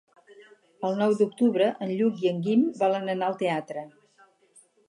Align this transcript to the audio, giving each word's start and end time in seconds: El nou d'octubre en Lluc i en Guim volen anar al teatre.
El 0.89 0.97
nou 1.01 1.13
d'octubre 1.19 1.67
en 1.87 1.93
Lluc 2.01 2.25
i 2.25 2.31
en 2.31 2.41
Guim 2.49 2.65
volen 2.83 3.15
anar 3.15 3.29
al 3.31 3.41
teatre. 3.43 3.89